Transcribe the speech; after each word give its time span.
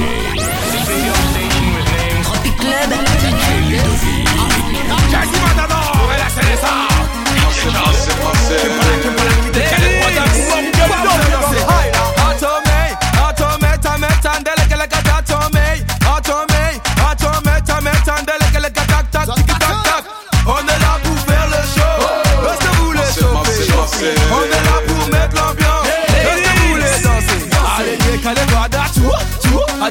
DJ. 0.00 0.69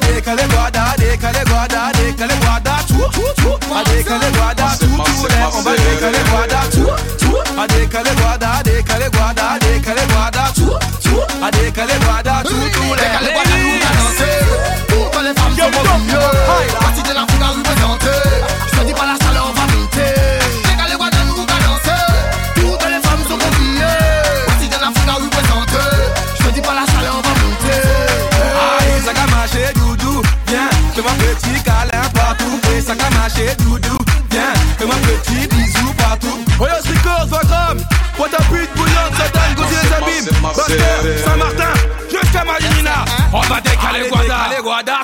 Ade 0.00 0.20
kale 0.22 0.46
guada, 0.48 0.82
ade 0.92 1.16
kale 1.18 1.44
guada, 1.44 1.80
ade 1.88 2.14
kale 2.16 2.34
guada, 2.40 2.76
tout, 2.88 2.96
tout, 3.12 3.34
tout. 3.36 3.58
Ade 3.78 4.02
kale 4.04 4.30
guada, 4.32 4.68
tout, 4.80 4.86
tout. 4.86 5.26
Là, 5.28 5.50
on 5.52 5.60
va 5.62 5.72
ade 5.72 6.00
kale 6.00 6.22
guada, 6.30 6.60
tout, 6.72 6.90
tout. 7.18 7.60
Ade 7.60 7.86
kale 7.88 8.14
guada, 8.16 8.48
ade 8.60 8.82
kale 8.82 9.10
guada, 9.10 9.50
ade 9.54 9.80
kale 9.84 10.06
guada, 10.12 10.44
tout, 10.54 10.78
tout. 11.02 11.44
Ade 11.44 11.72
kale 11.72 11.98
guada. 12.04 12.19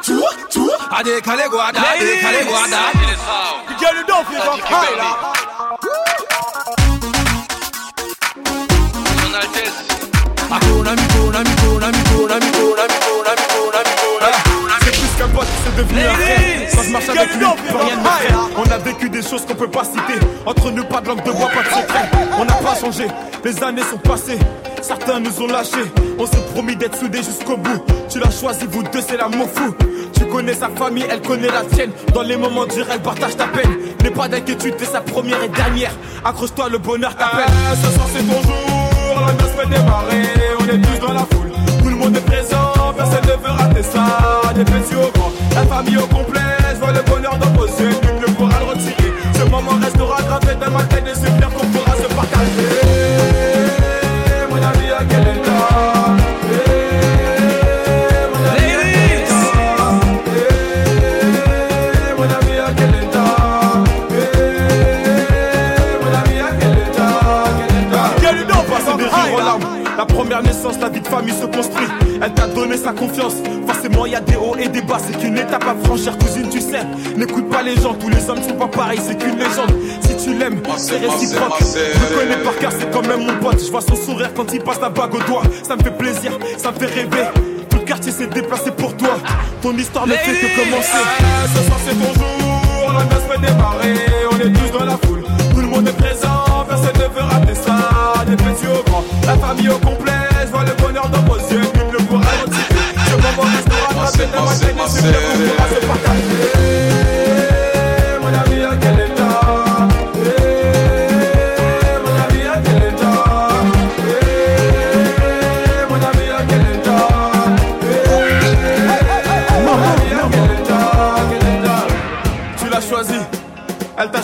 two, 0.02 0.22
two. 0.50 0.70
I 0.90 1.02
did 1.02 1.22
Kale 1.24 1.48
Guada, 1.48 1.78
I 1.78 1.98
did 1.98 2.20
Kale 2.20 2.42
Guada. 2.48 2.80
You 3.68 3.76
get 3.78 3.96
it 3.96 4.10
off, 4.10 4.30
you 4.30 4.38
don't 4.38 4.60
hide. 4.60 5.00
Son 9.20 9.34
Altesse. 9.34 9.80
Akona, 10.50 10.92
Mikona, 10.94 11.40
Mikona, 11.42 11.88
C'est 14.82 14.92
plus 14.92 15.12
qu'un 15.18 15.28
pote, 15.28 15.46
c'est 15.64 15.76
devenu 15.76 16.00
un 16.00 16.14
frère. 16.14 16.38
Quand 16.74 16.82
je 16.82 16.90
marche 16.90 17.08
avec 17.08 17.34
lui, 17.34 17.46
peux 17.68 17.76
rien 17.76 17.96
me 17.96 18.04
faire. 18.04 18.38
On 18.56 18.70
a 18.70 18.78
vécu 18.78 19.08
des 19.10 19.22
choses 19.22 19.44
qu'on 19.46 19.54
peut 19.54 19.70
pas 19.70 19.84
citer. 19.84 20.18
Entre 20.44 20.70
nous, 20.70 20.84
pas 20.84 21.00
de 21.00 21.08
langue 21.08 21.22
de 21.24 21.32
bois, 21.32 21.48
pas 21.48 21.62
de 21.62 21.68
secret. 21.82 22.10
On 22.38 22.44
n'a 22.44 22.54
pas 22.54 22.74
changé, 22.80 23.06
les 23.44 23.62
années 23.62 23.82
sont 23.82 23.98
passées. 23.98 24.38
Certains 24.86 25.18
nous 25.18 25.42
ont 25.42 25.48
lâchés. 25.48 25.90
On 26.16 26.26
s'est 26.26 26.44
promis 26.54 26.76
d'être 26.76 26.96
soudés 26.96 27.18
jusqu'au 27.18 27.56
bout. 27.56 27.84
Tu 28.08 28.20
l'as 28.20 28.30
choisi, 28.30 28.66
vous 28.70 28.84
deux, 28.84 29.00
c'est 29.00 29.16
l'amour 29.16 29.48
fou. 29.52 29.74
Tu 30.16 30.24
connais 30.26 30.54
sa 30.54 30.68
famille, 30.68 31.04
elle 31.10 31.22
connaît 31.22 31.48
la 31.48 31.64
tienne. 31.64 31.90
Dans 32.14 32.22
les 32.22 32.36
moments 32.36 32.66
durs, 32.66 32.86
elle 32.92 33.02
partage 33.02 33.36
ta 33.36 33.48
peine. 33.48 33.78
N'aie 34.04 34.10
pas 34.10 34.28
d'inquiétude, 34.28 34.76
t'es 34.76 34.84
sa 34.84 35.00
première 35.00 35.42
et 35.42 35.48
dernière. 35.48 35.90
Accroche-toi, 36.24 36.68
le 36.68 36.78
bonheur 36.78 37.16
t'appelle. 37.16 37.52
ce 37.82 37.90
soir, 37.90 38.06
c'est 38.14 38.22
ton 38.22 38.40
jour. 38.42 39.26
La 39.26 39.32
noce 39.32 39.52
peut 39.56 39.68
démarrer. 39.68 40.22
On 40.60 40.64
est 40.68 40.80
tous 40.80 41.04
dans 41.04 41.14
la 41.14 41.26
foule. 41.32 41.50
Tout 41.82 41.88
le 41.88 41.96
monde 41.96 42.16
est 42.16 42.20
présent. 42.20 42.72
Personne 42.96 43.24
ne 43.24 43.44
veut 43.44 43.50
rater 43.50 43.82
ça. 43.82 44.52
Des 44.54 44.64
petits 44.64 44.94
au 44.94 45.10
grand. 45.18 45.32
La 45.52 45.66
famille 45.66 45.96
au 45.98 46.06
complet. 46.06 46.45
Larmes 69.46 69.86
la 69.96 70.04
première 70.04 70.42
naissance, 70.42 70.78
la 70.78 70.90
vie 70.90 71.00
de 71.00 71.08
famille 71.08 71.32
se 71.32 71.46
construit. 71.46 71.86
Elle 72.20 72.34
t'a 72.34 72.46
donné 72.48 72.76
sa 72.76 72.92
confiance. 72.92 73.34
Forcément, 73.66 74.04
y 74.04 74.14
a 74.14 74.20
des 74.20 74.36
hauts 74.36 74.56
et 74.58 74.68
des 74.68 74.82
bas. 74.82 74.98
C'est 74.98 75.18
qu'une 75.18 75.38
étape 75.38 75.64
à 75.66 75.74
franchir, 75.86 76.18
cousine, 76.18 76.48
tu 76.50 76.60
sais. 76.60 76.82
N'écoute 77.16 77.48
pas 77.48 77.62
les 77.62 77.76
gens, 77.76 77.94
tous 77.94 78.10
les 78.10 78.28
hommes 78.28 78.42
sont 78.42 78.56
pas 78.56 78.66
pareils. 78.66 79.00
C'est 79.02 79.16
qu'une 79.16 79.38
légende. 79.38 79.72
Si 80.02 80.16
tu 80.22 80.34
l'aimes, 80.34 80.60
c'est 80.76 80.98
réciproque. 80.98 81.60
Je 81.60 82.14
connais 82.14 82.36
par 82.44 82.58
cœur, 82.58 82.72
c'est 82.78 82.90
quand 82.90 83.06
même 83.06 83.24
mon 83.24 83.36
pote. 83.36 83.58
Je 83.64 83.70
vois 83.70 83.80
son 83.80 83.96
sourire 83.96 84.30
quand 84.34 84.52
il 84.52 84.60
passe 84.60 84.80
la 84.80 84.90
bague 84.90 85.14
au 85.14 85.20
doigt. 85.20 85.42
Ça 85.62 85.76
me 85.76 85.82
fait 85.82 85.96
plaisir, 85.96 86.32
ça 86.58 86.72
me 86.72 86.78
fait 86.78 86.86
rêver. 86.86 87.28
Tout 87.70 87.78
le 87.78 87.84
quartier 87.84 88.12
s'est 88.12 88.26
déplacé 88.26 88.70
pour 88.72 88.94
toi. 88.96 89.16
Ton 89.62 89.74
histoire 89.76 90.06
ne 90.06 90.12
fait 90.12 90.32
que 90.32 90.60
commencer. 90.60 90.98
ce 91.54 91.62
soir, 91.64 91.78
c'est 91.86 91.94
ton 91.94 92.12
jour. 92.12 92.92
La 92.92 93.04
noce 93.04 93.24
peut 93.28 93.40
démarrer. 93.40 93.85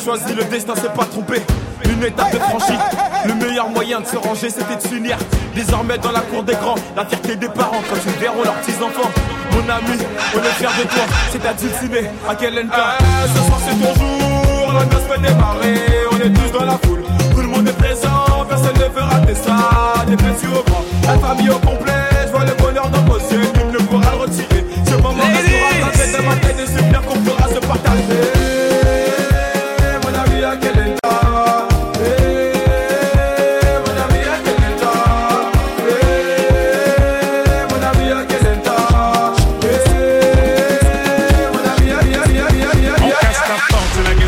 Choisi, 0.03 0.35
le 0.35 0.45
destin 0.45 0.75
s'est 0.75 0.89
pas 0.89 1.05
trompé. 1.05 1.41
Une 1.85 2.03
étape 2.05 2.33
de 2.33 2.39
franchie. 2.39 2.79
Le 3.27 3.35
meilleur 3.35 3.69
moyen 3.69 4.01
de 4.01 4.07
se 4.07 4.17
ranger, 4.17 4.51
c'était 4.51 4.77
de 4.77 4.81
s'unir. 4.81 5.17
Désormais 5.55 5.99
dans 5.99 6.13
la 6.13 6.21
cour 6.21 6.43
des 6.43 6.55
grands, 6.55 6.75
la 6.97 7.05
fierté 7.05 7.37
des 7.37 7.49
parents 7.49 7.83
quand 7.89 7.97
ils 8.07 8.21
verront 8.21 8.43
leurs 8.43 8.55
petits 8.55 8.83
enfants. 8.83 9.11
Mon 9.53 9.61
ami, 9.61 9.99
on 10.35 10.39
est 10.39 10.55
fiers 10.57 10.83
de 10.83 10.89
toi. 10.89 11.05
C'est 11.31 11.47
à 11.47 11.53
Dulciné, 11.53 12.11
à 12.29 12.35
quel 12.35 12.55
cas 12.69 12.99
Ce 13.27 13.47
soir 13.47 13.59
c'est 13.65 13.75
ton 13.75 13.95
jour, 13.95 14.73
la 14.73 14.85
noce 14.87 15.03
peut 15.09 15.21
démarrer. 15.21 15.75
On 16.11 16.17
est 16.17 16.33
tous 16.33 16.59
dans 16.59 16.65
la 16.65 16.79
foule, 16.79 17.02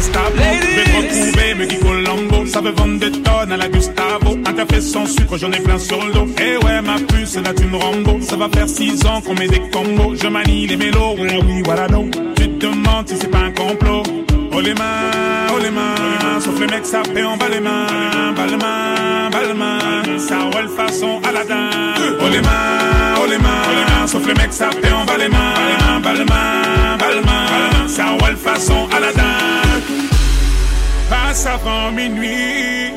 Gestapo. 0.04 0.42
Je 0.76 0.96
retrouver, 0.96 1.54
me 1.54 1.66
dit 1.66 1.78
Colombo. 1.78 2.46
Ça 2.46 2.60
veut 2.60 2.72
vendre 2.72 2.98
des 2.98 3.10
tonnes 3.10 3.52
à 3.52 3.56
la 3.56 3.68
Gustavo. 3.68 4.38
Un 4.46 4.52
café 4.52 4.80
sans 4.80 5.06
sucre, 5.06 5.36
j'en 5.38 5.50
ai 5.52 5.60
plein 5.60 5.78
sur 5.78 6.04
le 6.04 6.12
dos. 6.12 6.28
Eh 6.38 6.62
ouais, 6.64 6.82
ma 6.82 6.96
puce, 6.96 7.36
là 7.36 7.52
tu 7.56 7.64
me 7.64 7.76
Rambo. 7.76 8.20
Ça 8.20 8.36
va 8.36 8.48
faire 8.54 8.68
six 8.68 9.04
ans 9.06 9.20
qu'on 9.22 9.34
met 9.34 9.48
des 9.48 9.62
combos. 9.72 10.14
Je 10.14 10.28
manie 10.28 10.66
les 10.66 10.76
mélos, 10.76 11.16
oui, 11.18 11.28
oui, 11.46 11.62
voilà, 11.64 11.88
non. 11.88 12.10
Tu 12.36 12.48
te 12.48 12.66
demandes 12.66 13.08
si 13.08 13.16
c'est 13.16 13.30
pas 13.30 13.38
un 13.38 13.50
complot. 13.50 14.02
Oh 14.56 14.60
les 14.60 14.74
mains, 14.74 15.48
oh 15.52 15.58
les 15.60 15.70
mains, 15.70 16.38
sauf 16.38 16.60
les 16.60 16.66
mecs 16.68 16.86
sapés 16.86 17.24
en 17.24 17.36
bas 17.36 17.48
les 17.48 17.58
mains, 17.58 17.86
bas 18.36 18.46
les 18.46 18.56
mains, 18.56 19.30
bas 19.32 19.42
les 19.48 19.52
mains, 19.52 20.18
ça 20.18 20.36
roule 20.44 20.68
façon 20.68 21.20
Aladdin. 21.28 21.70
Oh 22.20 22.28
les 22.30 22.40
mains, 22.40 23.16
oh 23.20 23.26
les 23.28 23.38
mains, 23.38 24.06
sauf 24.06 24.24
les 24.28 24.34
mecs 24.34 24.52
sapés 24.52 24.92
en 24.92 25.04
bas 25.04 25.18
les 25.18 25.28
mains, 25.28 26.00
bas 26.04 26.12
les 26.12 26.24
mains, 26.24 26.96
bas 27.00 27.10
les 27.12 27.26
mains, 27.26 27.88
ça 27.88 28.10
roule 28.20 28.36
façon 28.36 28.86
Aladdin. 28.96 29.13
Avant 31.46 31.92
minuit, 31.92 32.94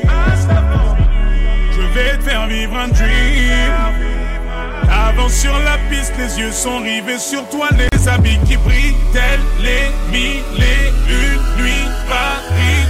je 1.70 1.80
vais 1.94 2.16
te 2.16 2.22
faire 2.22 2.46
vivre 2.46 2.78
un 2.78 2.88
dream. 2.88 3.72
Avance 4.90 5.34
sur 5.34 5.52
la 5.58 5.76
piste, 5.90 6.14
les 6.18 6.38
yeux 6.40 6.52
sont 6.52 6.78
rivés 6.78 7.18
sur 7.18 7.46
toi, 7.50 7.68
les 7.76 8.08
habits 8.08 8.38
qui 8.46 8.56
brillent, 8.56 8.96
tels 9.12 9.40
les 9.60 9.90
mille 10.10 10.42
et 10.56 10.88
une 11.12 11.62
nuits. 11.62 11.88
Paris 12.08 12.87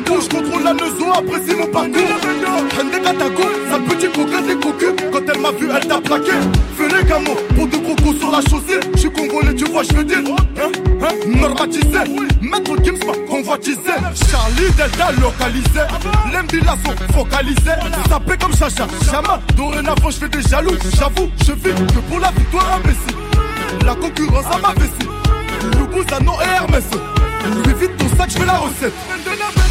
bouche, 0.00 0.28
contrôle 0.28 0.62
la 0.64 0.74
nezo, 0.74 1.12
apprécie 1.12 1.56
mon 1.56 1.66
parcours. 1.66 2.16
Hende 2.78 3.02
Katago, 3.02 3.42
sale 3.70 3.82
petit 3.84 4.08
coquin 4.08 4.42
des 4.42 4.56
cocus. 4.56 4.94
Quand 5.12 5.20
elle 5.32 5.40
m'a 5.40 5.50
vu, 5.52 5.68
elle 5.74 5.86
t'a 5.86 6.00
plaqué. 6.00 6.32
Venez 6.76 7.04
Gamo, 7.04 7.34
pour 7.54 7.66
de 7.66 7.76
gros 7.76 7.96
coups 7.96 8.18
sur 8.18 8.30
la 8.30 8.40
chaussée. 8.42 8.80
Je 8.94 9.00
suis 9.00 9.12
congolais, 9.12 9.54
tu 9.54 9.64
vois, 9.64 9.82
je 9.82 9.94
veux 9.94 10.04
dire. 10.04 10.18
Hein, 10.18 10.70
hein, 11.02 11.08
normatisé. 11.26 11.98
Maître 12.40 12.76
Gims 12.82 13.06
m'a 13.06 13.12
convoitisé. 13.28 13.94
Charlie 14.30 14.70
Delta 14.76 15.12
localisé. 15.20 15.80
L'embila 16.32 16.76
sont 16.84 17.14
focalisés. 17.14 17.78
Sapé 18.08 18.36
comme 18.38 18.54
Chacha, 18.54 18.86
Chama. 19.10 19.40
Dorénavant, 19.56 20.10
je 20.10 20.16
fais 20.16 20.28
des 20.28 20.42
jaloux. 20.42 20.76
J'avoue, 20.96 21.30
je 21.44 21.52
vis 21.52 21.74
que 21.74 22.00
pour 22.08 22.20
la 22.20 22.30
victoire 22.32 22.74
imbécile. 22.74 23.16
La 23.84 23.94
concurrence 23.94 24.46
à 24.46 24.58
ma 24.58 24.74
vessie. 24.74 25.78
Loubouzanon 25.78 26.40
et 26.40 26.56
Hermès. 26.56 26.84
Lui 27.64 27.74
vite 27.74 27.96
ton 27.96 28.16
sac, 28.16 28.30
je 28.30 28.38
fais 28.38 28.46
la 28.46 28.58
recette. 28.58 29.65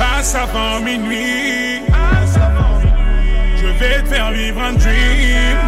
Passe 0.00 0.34
avant 0.34 0.80
minuit. 0.80 1.82
Je 3.60 3.66
vais 3.66 4.02
te 4.02 4.08
faire 4.08 4.30
vivre 4.32 4.62
un 4.62 4.72
dream. 4.72 5.58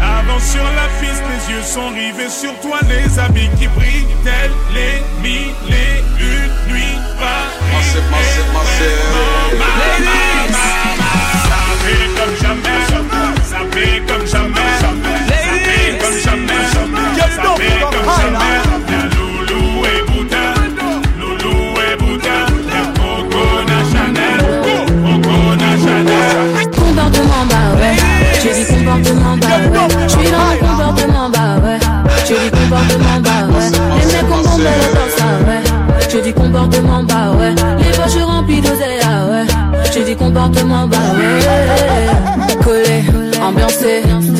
Avant 0.00 0.38
sur 0.38 0.62
la 0.62 0.86
piste, 1.00 1.24
les 1.28 1.52
yeux 1.52 1.62
sont 1.62 1.88
rivés 1.88 2.28
sur 2.28 2.54
toi, 2.60 2.78
les 2.88 3.18
habits 3.18 3.50
qui 3.58 3.66
brillent, 3.66 4.06
tels 4.22 4.52
les 4.72 5.02
mille 5.20 5.54
et 5.68 6.04
une 6.22 6.72
nuits. 6.72 6.98
Ça 11.48 11.60
fait 11.82 12.08
comme 12.16 12.36
jamais, 12.40 12.80
ça 13.42 13.58
fait 13.72 14.02
comme 14.06 14.26
jamais, 14.26 14.55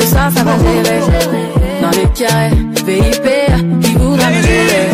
ça, 0.07 0.31
ça 0.35 0.45
va 0.45 0.53
gérer. 0.59 1.01
Dans 1.83 1.91
les 1.91 2.09
carrés, 2.15 2.51
VIP 2.87 3.83
Qui 3.83 3.93
voudra 3.95 4.29
me 4.31 4.43
gérer 4.43 4.89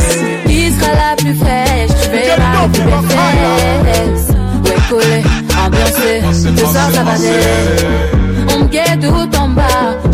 Qui 0.46 0.72
sera 0.72 0.92
la 0.92 1.16
plus 1.16 1.34
fraîche 1.34 1.90
Tu 2.02 2.10
verras 2.10 2.66
belles 2.68 3.94
fesses 3.94 4.28
Ouais 4.64 4.80
collé, 4.90 5.22
ambiancé. 5.64 6.22
C'est 6.32 6.66
ça, 6.66 6.90
ça 6.92 7.02
va 7.02 7.16
gérer. 7.16 8.12
On 8.54 8.64
me 8.64 8.68
guette 8.68 9.00
tout 9.00 9.38
en 9.38 9.48
bas. 9.48 9.62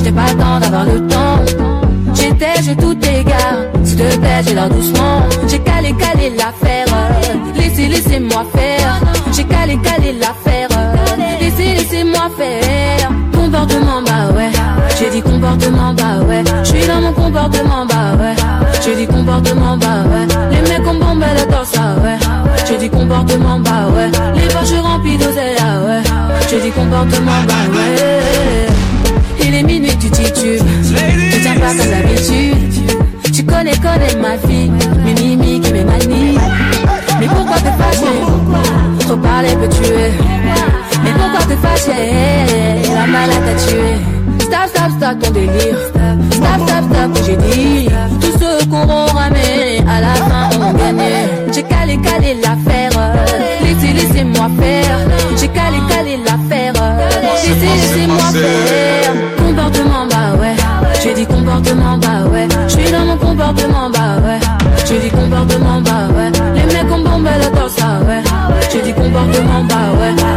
J'ai 0.03 0.13
pas 0.13 0.27
le 0.31 0.39
temps 0.39 0.61
d'avoir 0.61 0.85
le 0.85 1.07
temps. 1.07 1.41
J'étais, 2.15 2.63
j'ai 2.63 2.77
tout 2.77 2.97
égard 3.05 3.59
S'il 3.85 3.97
te 3.97 4.17
plaît, 4.19 4.43
j'ai 4.47 4.55
l'air 4.55 4.69
doucement. 4.69 5.21
J'ai 5.49 5.59
calé, 5.61 5.95
calé 5.95 6.31
l'affaire. 6.31 6.87
Laissez, 7.57 7.87
laissez-moi 7.87 8.45
faire 8.55 8.68
J'ai 15.19 15.25
dit 15.25 15.31
comportement, 15.31 15.95
bah 15.95 16.25
ouais. 16.29 16.45
J'suis 16.63 16.87
dans 16.87 17.01
mon 17.01 17.13
comportement, 17.13 17.85
bah 17.87 18.15
ouais. 18.21 18.37
J'ai 18.85 18.95
dit 18.95 19.07
comportement, 19.09 19.77
bah 19.77 20.05
ouais. 20.07 20.27
Les 20.53 20.71
mecs 20.71 20.87
ont 20.87 20.95
bombé 20.95 21.27
le 21.35 21.51
torse, 21.51 21.73
ah 21.77 22.01
ouais. 22.01 22.17
J'ai 22.69 22.77
dit 22.79 22.89
comportement, 22.89 23.59
bah 23.59 23.89
ouais. 23.97 24.13
Les 24.37 24.47
poches 24.47 24.81
remplies 24.81 25.19
d'oseille, 25.19 25.57
ah 25.59 25.85
ouais. 25.85 26.03
J'ai 26.49 26.61
dit 26.61 26.71
comportement, 26.71 27.43
bah 27.49 27.55
ouais. 27.73 28.69
Il 29.41 29.55
est 29.57 29.63
minuit, 29.65 29.91
tu 29.99 30.09
titubes 30.09 30.63
Tu 31.33 31.41
tiens 31.41 31.55
pas 31.55 31.75
comme 31.75 31.91
d'habitude. 31.91 33.33
Tu 33.33 33.45
connais, 33.45 33.73
connais 33.73 34.15
ma 34.23 34.37
vie. 34.47 34.71
Mes 35.05 35.15
mimiques 35.15 35.67
et 35.67 35.73
mes 35.73 35.85
manies. 35.85 36.39
Mais 37.19 37.27
pourquoi 37.27 37.57
te 37.57 37.73
fâcher? 37.83 38.21
Trop 39.01 39.17
parler 39.17 39.57
peut 39.57 39.69
tuer. 39.69 40.13
Mais 41.03 41.11
pourquoi 41.11 41.41
te 41.41 41.61
fâcher? 41.61 42.95
La 42.95 43.07
malade 43.09 43.43
t'a 43.45 43.65
tué 43.65 44.18
Stop, 44.49 44.67
stop, 44.73 44.91
stop 44.97 45.19
ton 45.21 45.31
délire. 45.31 45.77
Stop, 46.33 46.61
stop, 46.67 46.85
stop 46.91 47.13
que 47.13 47.25
j'ai 47.27 47.37
dit 47.37 47.89
Tous 48.19 48.33
ceux 48.39 48.67
qu'on 48.71 48.87
ramé 48.87 49.85
À 49.87 50.01
la 50.01 50.15
fin 50.15 50.59
ont 50.59 50.73
gagné 50.73 51.13
J'ai 51.53 51.63
calé, 51.65 51.99
calé 51.99 52.35
l'affaire. 52.43 52.91
Laissez, 53.61 53.93
laissez-moi 53.93 54.49
faire. 54.59 54.99
J'ai 55.37 55.49
calé, 55.49 55.77
calé 55.91 56.19
l'affaire. 56.25 56.73
Laissez, 57.45 57.67
laissez-moi 57.67 58.25
faire. 58.33 59.13
Comportement, 59.37 60.07
bah 60.11 60.41
ouais. 60.41 60.57
J'ai 61.03 61.13
dit 61.13 61.27
comportement, 61.27 61.99
bah 61.99 62.25
ouais. 62.33 62.49
J'suis 62.69 62.91
dans 62.91 63.05
mon 63.05 63.17
comportement, 63.19 63.91
bah 63.91 64.17
ouais. 64.25 64.41
J'ai 64.87 64.99
dit 64.99 65.11
comportement, 65.11 65.81
bah 65.83 66.09
ouais. 66.17 66.33
Les 66.55 66.75
mecs 66.75 66.91
ont 66.91 67.01
bombé 67.01 67.31
le 67.39 67.55
torse, 67.55 67.77
ah 67.83 68.01
ouais. 68.07 68.23
J'ai 68.73 68.81
dit 68.81 68.95
comportement, 68.95 69.63
bah 69.69 69.75
ouais 70.01 70.28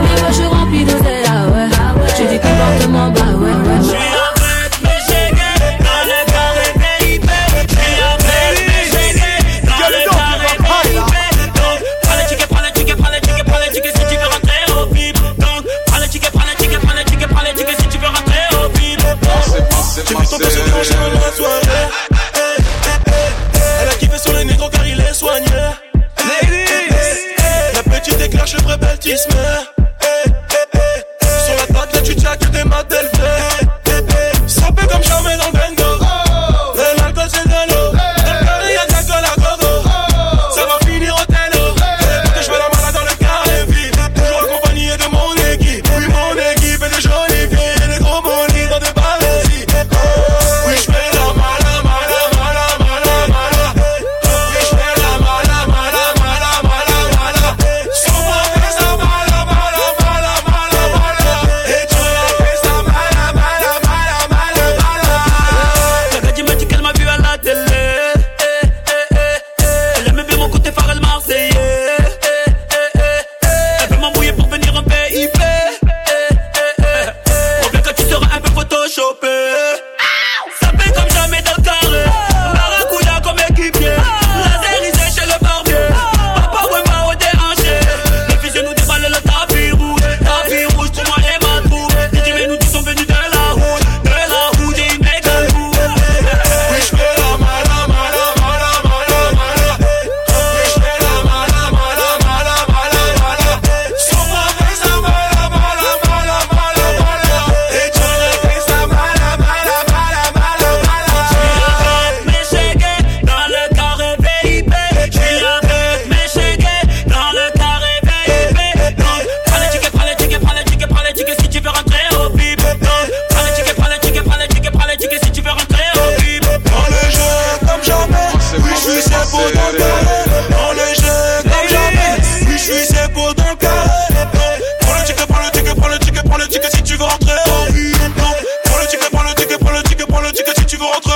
si 136.51 136.83
tu 136.83 136.95
veux 136.95 137.03
rentrer. 137.03 137.31
Prends 137.45 138.79
le 138.81 138.87
ticket, 138.87 139.09
prends 139.11 139.23
le 139.23 139.33
ticket, 139.35 139.57
prends 139.57 139.71
le 139.71 139.83
ticket, 139.83 140.05
prends 140.05 140.21
le 140.21 140.31
ticket 140.31 140.51
si 140.57 140.65
tu 140.65 140.77
veux 140.77 140.85
rentrer. 140.85 141.10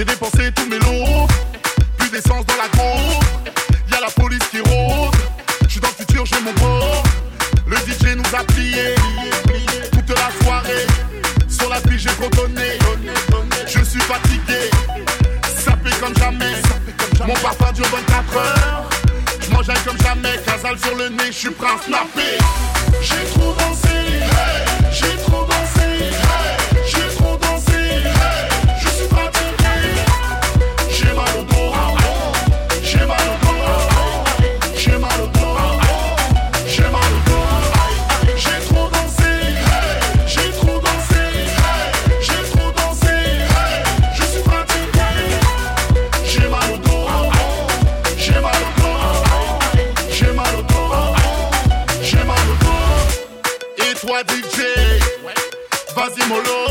J'ai 0.00 0.06
dépensé 0.06 0.50
tous 0.56 0.66
mes 0.66 0.78
lots. 0.78 1.28
Plus 1.98 2.10
d'essence 2.10 2.46
dans 2.46 2.56
la 2.56 2.64
y 2.64 3.92
Y'a 3.92 4.00
la 4.00 4.10
police 4.10 4.48
qui 4.50 4.60
rôde. 4.60 5.14
J'suis 5.68 5.78
dans 5.78 5.88
le 5.88 5.94
futur, 5.94 6.24
j'ai 6.24 6.40
mon 6.40 6.54
bord. 6.54 7.02
Le 7.66 7.76
DJ 7.76 8.16
nous 8.16 8.34
a 8.34 8.42
plié 8.44 8.94
toute 9.92 10.08
la 10.08 10.30
soirée. 10.42 10.86
Sur 11.50 11.68
la 11.68 11.80
piste, 11.82 11.98
j'ai 11.98 12.14
trop 12.14 12.30
donné. 12.30 12.78
Je 13.66 13.84
suis 13.84 14.00
fatigué, 14.00 14.70
sapé 15.62 15.90
comme 16.00 16.16
jamais. 16.16 16.62
Mon 17.26 17.34
parfum 17.34 17.70
dure 17.72 17.84
24 17.84 18.36
heures. 18.38 18.88
J'mange 19.42 19.66
comme 19.84 19.98
jamais, 20.02 20.38
casal 20.46 20.78
sur 20.78 20.96
le 20.96 21.10
nez, 21.10 21.30
j'suis 21.30 21.50
prêt 21.50 21.68
à 21.68 21.84
snapper. 21.84 22.38
J'ai 23.02 23.30
trop 23.34 23.52
dansé, 23.52 23.88
j'ai 24.92 25.16
trop 25.24 25.44
dansé, 25.44 26.10
vas-y 55.94 56.28
mollo, 56.28 56.66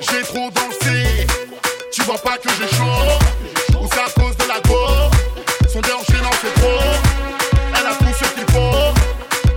j'ai 0.00 0.22
trop 0.22 0.50
dansé. 0.50 1.26
Tu 1.92 2.02
vois 2.02 2.18
pas 2.18 2.36
que 2.38 2.48
j'ai 2.50 2.76
chaud, 2.76 3.80
ou 3.80 3.88
c'est 3.92 4.00
à 4.00 4.20
cause 4.20 4.36
de 4.36 4.48
la 4.48 4.60
go. 4.68 4.78
Son 5.72 5.80
déhanché 5.80 6.14
non 6.22 6.30
c'est 6.40 6.54
trop. 6.60 6.80
Elle 7.78 7.86
a 7.86 7.94
tout 7.94 8.14
ce 8.18 8.28
qu'il 8.34 8.50
faut 8.52 8.92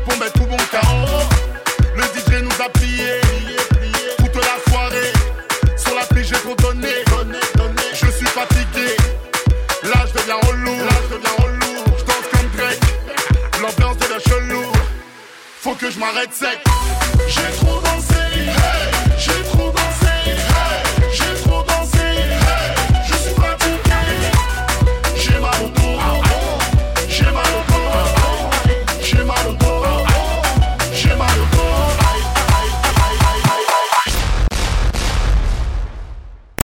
pour 0.06 0.18
mettre 0.20 0.34
tout 0.34 0.46
bon 0.46 0.58
KO. 0.72 0.78
Le 1.96 2.04
DJ 2.04 2.44
nous 2.44 2.64
a 2.64 2.70
plié 2.70 3.22
toute 4.18 4.36
la 4.36 4.72
soirée. 4.72 5.14
Sur 5.78 5.96
la 5.96 6.06
piste 6.06 6.34
j'ai 6.34 6.42
trop 6.42 6.56
donné. 6.56 7.04
Je 7.94 8.12
suis 8.12 8.28
fatigué. 8.28 8.96
Là 9.84 10.06
je 10.08 10.14
deviens 10.20 10.40
relou. 10.48 10.78
Là 10.78 10.96
je 11.10 11.16
deviens 11.16 11.36
relou. 11.40 11.84
Je 11.98 12.04
danse 12.04 12.28
comme 12.32 12.50
Drake. 12.56 12.80
L'ambiance 13.62 13.98
devient 13.98 14.24
chelou. 14.28 14.72
Faut 15.62 15.76
que 15.76 15.90
je 15.90 16.00
m'arrête 16.00 16.34
sec. 16.34 16.60
J'ai 17.28 17.58
trop 17.58 17.80
dansé. 17.82 18.17